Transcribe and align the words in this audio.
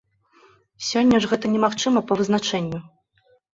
Сёння 0.89 1.19
ж 1.27 1.29
гэта 1.35 1.53
немагчыма 1.57 2.05
па 2.09 2.13
вызначэнню. 2.25 2.79